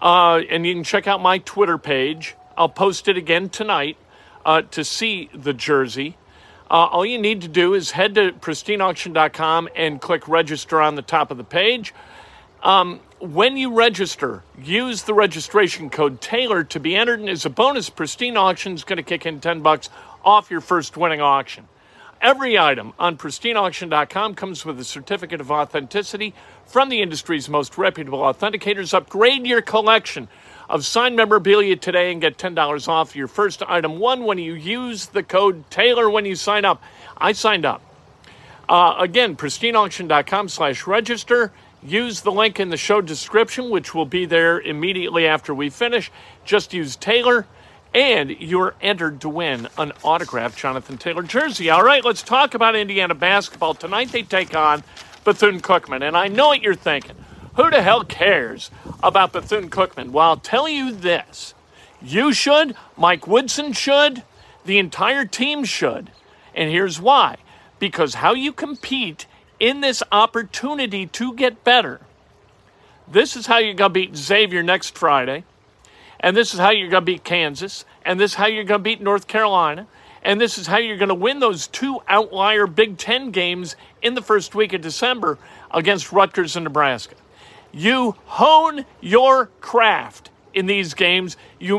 uh, 0.00 0.40
and 0.48 0.66
you 0.66 0.74
can 0.74 0.84
check 0.84 1.06
out 1.06 1.20
my 1.20 1.38
Twitter 1.38 1.78
page. 1.78 2.34
I'll 2.56 2.68
post 2.68 3.08
it 3.08 3.16
again 3.16 3.48
tonight 3.48 3.96
uh, 4.44 4.62
to 4.62 4.84
see 4.84 5.28
the 5.34 5.52
jersey. 5.52 6.16
Uh, 6.70 6.86
all 6.86 7.06
you 7.06 7.18
need 7.18 7.42
to 7.42 7.48
do 7.48 7.74
is 7.74 7.92
head 7.92 8.14
to 8.14 8.32
pristineauction.com 8.32 9.68
and 9.76 10.00
click 10.00 10.26
register 10.26 10.80
on 10.80 10.94
the 10.94 11.02
top 11.02 11.30
of 11.30 11.36
the 11.36 11.44
page. 11.44 11.94
Um, 12.62 13.00
when 13.20 13.56
you 13.56 13.72
register, 13.72 14.42
use 14.60 15.02
the 15.02 15.14
registration 15.14 15.90
code 15.90 16.20
Taylor 16.20 16.64
to 16.64 16.80
be 16.80 16.96
entered, 16.96 17.20
and 17.20 17.28
as 17.28 17.44
a 17.44 17.50
bonus, 17.50 17.88
Pristine 17.88 18.36
Auction 18.36 18.74
is 18.74 18.84
going 18.84 18.96
to 18.96 19.02
kick 19.02 19.26
in 19.26 19.40
10 19.40 19.60
bucks 19.60 19.88
off 20.24 20.50
your 20.50 20.60
first 20.60 20.96
winning 20.96 21.20
auction. 21.20 21.68
Every 22.20 22.58
item 22.58 22.94
on 22.98 23.18
pristineauction.com 23.18 24.34
comes 24.34 24.64
with 24.64 24.80
a 24.80 24.84
certificate 24.84 25.40
of 25.40 25.50
authenticity 25.50 26.34
from 26.64 26.88
the 26.88 27.02
industry's 27.02 27.48
most 27.48 27.76
reputable 27.76 28.20
authenticators. 28.20 28.94
Upgrade 28.94 29.46
your 29.46 29.60
collection 29.60 30.28
of 30.68 30.84
signed 30.84 31.14
memorabilia 31.14 31.76
today 31.76 32.10
and 32.10 32.20
get 32.20 32.38
$10 32.38 32.88
off 32.88 33.14
your 33.14 33.28
first 33.28 33.62
item 33.68 33.98
one 33.98 34.24
when 34.24 34.38
you 34.38 34.54
use 34.54 35.06
the 35.06 35.22
code 35.22 35.70
Taylor 35.70 36.08
when 36.08 36.24
you 36.24 36.34
sign 36.34 36.64
up. 36.64 36.82
I 37.16 37.32
signed 37.32 37.66
up. 37.66 37.82
Uh, 38.68 38.96
again, 38.98 39.36
pristineauction.com 39.36 40.48
slash 40.48 40.86
register. 40.86 41.52
Use 41.82 42.22
the 42.22 42.32
link 42.32 42.58
in 42.58 42.70
the 42.70 42.76
show 42.76 43.00
description, 43.00 43.70
which 43.70 43.94
will 43.94 44.06
be 44.06 44.24
there 44.24 44.60
immediately 44.60 45.26
after 45.26 45.54
we 45.54 45.70
finish. 45.70 46.10
Just 46.44 46.72
use 46.72 46.96
Taylor 46.96 47.46
and 47.94 48.30
you're 48.30 48.74
entered 48.80 49.20
to 49.22 49.28
win 49.28 49.68
an 49.78 49.92
autographed 50.02 50.58
Jonathan 50.58 50.98
Taylor 50.98 51.22
jersey. 51.22 51.70
All 51.70 51.82
right, 51.82 52.04
let's 52.04 52.22
talk 52.22 52.54
about 52.54 52.76
Indiana 52.76 53.14
basketball. 53.14 53.74
Tonight 53.74 54.12
they 54.12 54.22
take 54.22 54.54
on 54.54 54.82
Bethune 55.24 55.60
Cookman, 55.60 56.06
and 56.06 56.16
I 56.16 56.28
know 56.28 56.48
what 56.48 56.62
you're 56.62 56.74
thinking. 56.74 57.16
Who 57.56 57.70
the 57.70 57.82
hell 57.82 58.04
cares 58.04 58.70
about 59.02 59.32
Bethune 59.32 59.70
Cookman? 59.70 60.10
Well, 60.10 60.28
I'll 60.28 60.36
tell 60.36 60.68
you 60.68 60.92
this. 60.92 61.54
You 62.02 62.32
should, 62.32 62.76
Mike 62.96 63.26
Woodson 63.26 63.72
should, 63.72 64.22
the 64.64 64.78
entire 64.78 65.24
team 65.24 65.64
should. 65.64 66.10
And 66.54 66.70
here's 66.70 67.00
why. 67.00 67.36
Because 67.78 68.14
how 68.14 68.34
you 68.34 68.52
compete 68.52 69.26
in 69.58 69.80
this 69.80 70.02
opportunity 70.12 71.06
to 71.06 71.34
get 71.34 71.64
better. 71.64 72.00
This 73.08 73.36
is 73.36 73.46
how 73.46 73.58
you're 73.58 73.74
going 73.74 73.90
to 73.90 73.94
beat 73.94 74.16
Xavier 74.16 74.62
next 74.62 74.98
Friday. 74.98 75.44
And 76.20 76.36
this 76.36 76.54
is 76.54 76.60
how 76.60 76.70
you're 76.70 76.88
going 76.88 77.02
to 77.02 77.12
beat 77.12 77.24
Kansas. 77.24 77.84
And 78.04 78.18
this 78.18 78.32
is 78.32 78.36
how 78.36 78.46
you're 78.46 78.64
going 78.64 78.80
to 78.80 78.84
beat 78.84 79.00
North 79.00 79.26
Carolina. 79.26 79.86
And 80.22 80.40
this 80.40 80.58
is 80.58 80.66
how 80.66 80.78
you're 80.78 80.96
going 80.96 81.10
to 81.10 81.14
win 81.14 81.38
those 81.38 81.68
two 81.68 82.00
outlier 82.08 82.66
Big 82.66 82.98
Ten 82.98 83.30
games 83.30 83.76
in 84.02 84.14
the 84.14 84.22
first 84.22 84.54
week 84.54 84.72
of 84.72 84.80
December 84.80 85.38
against 85.70 86.10
Rutgers 86.10 86.56
and 86.56 86.64
Nebraska. 86.64 87.14
You 87.72 88.16
hone 88.24 88.84
your 89.00 89.46
craft 89.60 90.30
in 90.52 90.66
these 90.66 90.94
games. 90.94 91.36
You 91.60 91.78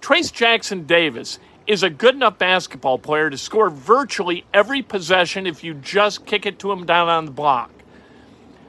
Trayce 0.00 0.32
Jackson-Davis 0.32 1.38
is 1.66 1.82
a 1.82 1.90
good 1.90 2.14
enough 2.14 2.38
basketball 2.38 2.98
player 2.98 3.30
to 3.30 3.38
score 3.38 3.70
virtually 3.70 4.44
every 4.52 4.82
possession 4.82 5.46
if 5.46 5.62
you 5.62 5.74
just 5.74 6.26
kick 6.26 6.46
it 6.46 6.58
to 6.58 6.72
him 6.72 6.84
down 6.84 7.08
on 7.08 7.24
the 7.24 7.30
block. 7.30 7.70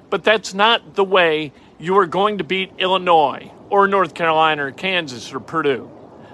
But 0.09 0.23
that's 0.23 0.53
not 0.53 0.95
the 0.95 1.03
way 1.03 1.51
you 1.77 1.97
are 1.97 2.05
going 2.05 2.37
to 2.37 2.43
beat 2.43 2.71
Illinois 2.77 3.51
or 3.69 3.87
North 3.87 4.13
Carolina 4.13 4.65
or 4.65 4.71
Kansas 4.71 5.33
or 5.33 5.39
Purdue. 5.39 5.89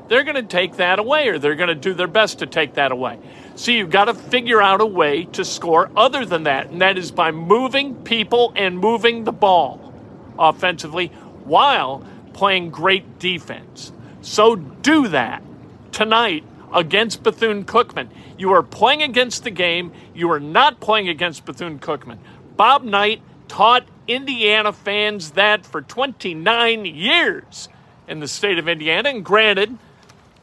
They're 0.08 0.24
going 0.24 0.36
to 0.36 0.44
take 0.44 0.76
that 0.76 1.00
away 1.00 1.30
or 1.30 1.40
they're 1.40 1.56
going 1.56 1.70
to 1.70 1.76
do 1.76 1.94
their 1.94 2.08
best 2.08 2.40
to 2.40 2.46
take 2.46 2.74
that 2.74 2.92
away. 2.92 3.18
So 3.56 3.72
you've 3.72 3.90
got 3.90 4.06
to 4.06 4.14
figure 4.14 4.62
out 4.62 4.82
a 4.82 4.86
way 4.86 5.26
to 5.26 5.46
score 5.46 5.90
other 5.96 6.26
than 6.26 6.44
that, 6.44 6.70
and 6.70 6.82
that 6.82 6.98
is 6.98 7.12
by 7.12 7.32
moving 7.32 7.96
people 8.04 8.52
and 8.56 8.78
moving 8.78 9.24
the 9.24 9.32
ball 9.32 9.94
offensively 10.38 11.08
while 11.44 12.06
playing 12.34 12.70
great 12.70 13.20
defense. 13.20 13.92
So 14.22 14.56
do 14.56 15.08
that 15.10 15.44
tonight 15.92 16.44
against 16.74 17.24
Bethune 17.24 17.66
Cookman. 17.66 18.10
You 18.38 18.52
are 18.54 18.64
playing 18.64 19.04
against 19.04 19.44
the 19.44 19.52
game. 19.52 19.92
You 20.14 20.32
are 20.32 20.40
not 20.40 20.80
playing 20.80 21.10
against 21.10 21.46
Bethune 21.46 21.80
Cookman. 21.80 22.18
Bob 22.56 22.84
Knight 22.84 23.22
taught 23.48 23.86
Indiana 24.08 24.74
fans 24.74 25.32
that 25.32 25.66
for 25.66 25.82
29 25.82 26.86
years 26.86 27.70
in 28.08 28.20
the 28.20 28.28
state 28.28 28.58
of 28.58 28.68
Indiana. 28.68 29.10
And 29.10 29.24
granted, 29.24 29.78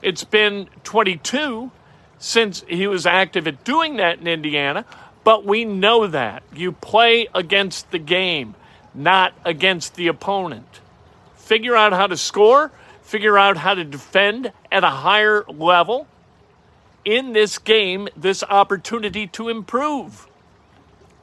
it's 0.03 0.25
been 0.25 0.69
22 0.85 1.71
since 2.19 2.65
he 2.69 2.87
was 2.87 3.07
active 3.07 3.47
at 3.47 3.65
doing 3.65 3.97
that 3.97 4.19
in 4.19 4.27
Indiana, 4.27 4.85
but 5.25 5.45
we 5.45 5.65
know 5.65 6.07
that. 6.07 6.43
You 6.55 6.73
play 6.73 7.29
against 7.35 7.91
the 7.91 7.99
game, 7.99 8.55
not 8.95 9.35
against 9.45 9.95
the 9.95 10.09
opponent. 10.09 10.81
Figure 11.37 11.77
out 11.77 11.93
how 11.93 12.07
to 12.07 12.17
score, 12.17 12.73
figure 13.03 13.39
out 13.39 13.57
how 13.57 13.75
to 13.75 13.85
defend 13.85 14.53
at 14.71 14.85
a 14.85 14.91
higher 14.91 15.45
level. 15.49 16.07
In 17.05 17.33
this 17.33 17.59
game, 17.59 18.09
this 18.17 18.43
opportunity 18.43 19.27
to 19.29 19.49
improve. 19.49 20.27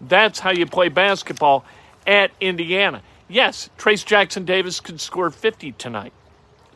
That's 0.02 0.40
how 0.40 0.52
you 0.52 0.66
play 0.66 0.90
basketball 0.90 1.64
at 2.06 2.32
Indiana. 2.40 3.02
Yes, 3.28 3.70
Trayce 3.78 4.06
Jackson-Davis 4.06 4.80
could 4.80 5.02
score 5.02 5.30
50 5.30 5.72
tonight, 5.74 6.14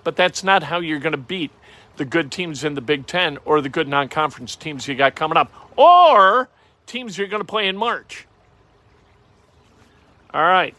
but 0.03 0.15
that's 0.15 0.43
not 0.43 0.63
how 0.63 0.79
you're 0.79 0.99
going 0.99 1.11
to 1.11 1.17
beat 1.17 1.51
the 1.97 2.05
good 2.05 2.31
teams 2.31 2.63
in 2.63 2.73
the 2.73 2.81
Big 2.81 3.05
Ten 3.05 3.37
or 3.45 3.61
the 3.61 3.69
good 3.69 3.87
non 3.87 4.09
conference 4.09 4.55
teams 4.55 4.87
you 4.87 4.95
got 4.95 5.15
coming 5.15 5.37
up 5.37 5.51
or 5.75 6.49
teams 6.87 7.17
you're 7.17 7.27
going 7.27 7.41
to 7.41 7.47
play 7.47 7.67
in 7.67 7.77
March. 7.77 8.25
All 10.33 10.41
right. 10.41 10.75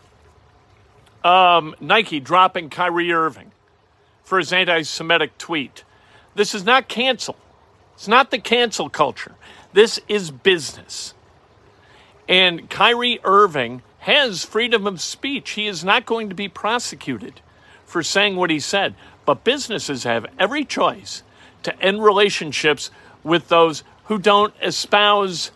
Um, 1.23 1.75
Nike 1.81 2.21
dropping 2.21 2.71
Kyrie 2.71 3.13
Irving 3.13 3.53
for 4.25 4.39
his 4.39 4.53
anti 4.53 4.83
Semitic 4.83 5.37
tweet. 5.39 5.85
This 6.35 6.55
is 6.55 6.65
not 6.65 6.89
cancel. 6.89 7.37
It's 7.95 8.09
not 8.09 8.31
the 8.31 8.39
cancel 8.39 8.89
culture. 8.89 9.35
This 9.73 10.01
is 10.09 10.31
business. 10.31 11.15
And 12.29 12.71
Kyrie 12.71 13.21
Irving 13.25 13.83
has 14.01 14.45
freedom 14.45 14.87
of 14.87 15.01
speech. 15.01 15.51
He 15.51 15.67
is 15.67 15.85
not 15.85 16.07
going 16.07 16.29
to 16.29 16.35
be 16.35 16.49
prosecuted 16.49 17.41
for 17.85 18.03
saying 18.03 18.37
what 18.37 18.51
he 18.51 18.61
said. 18.61 18.95
But 19.27 19.45
businesses 19.45 20.05
have 20.05 20.27
every 20.39 20.65
choice 20.65 21.23
to 21.63 21.79
end 21.83 22.03
relationships 22.03 22.91
with 23.23 23.49
those 23.49 23.83
who 24.05 24.19
don't 24.19 24.55
espouse 24.63 25.51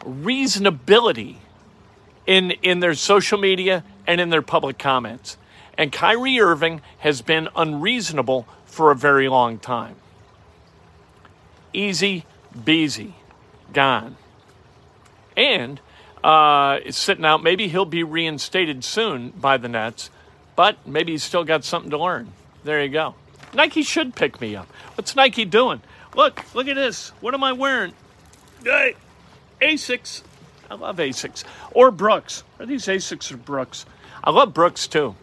reasonability 0.00 1.36
in, 2.26 2.52
in 2.62 2.80
their 2.80 2.94
social 2.94 3.38
media 3.38 3.84
and 4.06 4.20
in 4.20 4.30
their 4.30 4.42
public 4.42 4.78
comments. 4.78 5.36
And 5.78 5.92
Kyrie 5.92 6.40
Irving 6.40 6.82
has 6.98 7.22
been 7.22 7.48
unreasonable 7.56 8.46
for 8.66 8.90
a 8.90 8.96
very 8.96 9.28
long 9.28 9.58
time. 9.58 9.96
Easy, 11.72 12.24
beasy, 12.56 13.12
gone. 13.72 14.16
and 15.36 15.80
uh, 16.22 16.78
is 16.84 16.96
sitting 16.96 17.24
out. 17.24 17.42
Maybe 17.42 17.68
he'll 17.68 17.84
be 17.84 18.02
reinstated 18.02 18.84
soon 18.84 19.30
by 19.30 19.56
the 19.56 19.68
Nets, 19.68 20.10
but 20.56 20.86
maybe 20.86 21.12
he's 21.12 21.24
still 21.24 21.44
got 21.44 21.64
something 21.64 21.90
to 21.90 21.98
learn. 21.98 22.32
There 22.64 22.82
you 22.82 22.90
go. 22.90 23.14
Nike 23.54 23.82
should 23.82 24.14
pick 24.14 24.40
me 24.40 24.54
up. 24.54 24.68
What's 24.94 25.16
Nike 25.16 25.44
doing? 25.44 25.82
Look, 26.14 26.44
look 26.54 26.68
at 26.68 26.76
this. 26.76 27.10
What 27.20 27.34
am 27.34 27.42
I 27.42 27.52
wearing? 27.52 27.94
Hey, 28.62 28.94
Asics. 29.60 30.22
I 30.70 30.74
love 30.74 30.98
Asics. 30.98 31.44
Or 31.72 31.90
Brooks. 31.90 32.44
Are 32.58 32.66
these 32.66 32.86
Asics 32.86 33.32
or 33.32 33.36
Brooks? 33.36 33.86
I 34.22 34.30
love 34.30 34.54
Brooks 34.54 34.86
too. 34.86 35.16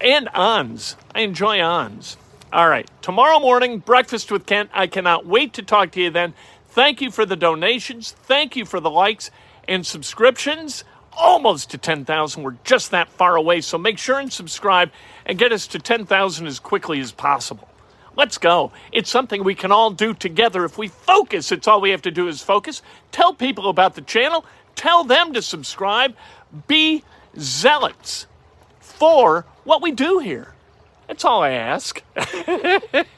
And 0.00 0.28
Ons. 0.32 0.96
I 1.14 1.20
enjoy 1.20 1.60
Ons. 1.60 2.16
All 2.52 2.68
right. 2.68 2.88
Tomorrow 3.02 3.40
morning, 3.40 3.78
breakfast 3.80 4.30
with 4.32 4.46
Kent. 4.46 4.70
I 4.72 4.86
cannot 4.86 5.26
wait 5.26 5.54
to 5.54 5.62
talk 5.62 5.90
to 5.92 6.00
you 6.00 6.10
then. 6.10 6.34
Thank 6.68 7.00
you 7.00 7.10
for 7.10 7.26
the 7.26 7.36
donations. 7.36 8.12
Thank 8.12 8.56
you 8.56 8.64
for 8.64 8.80
the 8.80 8.90
likes 8.90 9.30
and 9.68 9.86
subscriptions. 9.86 10.84
Almost 11.12 11.70
to 11.70 11.78
10,000. 11.78 12.42
We're 12.42 12.56
just 12.64 12.90
that 12.92 13.08
far 13.08 13.36
away. 13.36 13.60
So 13.60 13.76
make 13.78 13.98
sure 13.98 14.18
and 14.18 14.32
subscribe 14.32 14.90
and 15.26 15.38
get 15.38 15.52
us 15.52 15.66
to 15.68 15.78
10,000 15.78 16.46
as 16.46 16.58
quickly 16.58 17.00
as 17.00 17.12
possible. 17.12 17.68
Let's 18.16 18.38
go. 18.38 18.72
It's 18.90 19.10
something 19.10 19.44
we 19.44 19.54
can 19.54 19.70
all 19.70 19.90
do 19.90 20.12
together. 20.14 20.64
If 20.64 20.76
we 20.76 20.88
focus, 20.88 21.52
it's 21.52 21.68
all 21.68 21.80
we 21.80 21.90
have 21.90 22.02
to 22.02 22.10
do 22.10 22.26
is 22.26 22.42
focus. 22.42 22.82
Tell 23.12 23.32
people 23.32 23.68
about 23.68 23.94
the 23.94 24.00
channel. 24.02 24.44
Tell 24.74 25.04
them 25.04 25.32
to 25.34 25.42
subscribe. 25.42 26.16
Be 26.66 27.04
zealots 27.38 28.26
for 28.80 29.44
what 29.64 29.82
we 29.82 29.92
do 29.92 30.18
here. 30.18 30.52
That's 31.06 31.24
all 31.24 31.42
I 31.42 31.50
ask. 31.50 32.02